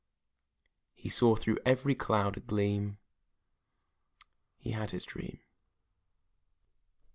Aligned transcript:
He 0.95 1.09
saw 1.09 1.35
through 1.35 1.59
every 1.63 1.93
cloud 1.93 2.35
a 2.35 2.39
gleam 2.39 2.97
He 4.57 4.71
had 4.71 4.89
his 4.89 5.05
dream. 5.05 5.41